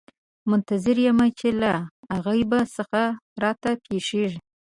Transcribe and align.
منتظر 0.49 0.97
یم 1.05 1.19
چې 1.39 1.47
له 1.61 1.73
غیبه 2.25 2.59
څه 2.75 2.83
راته 3.43 3.69
پېښېږي. 3.85 4.39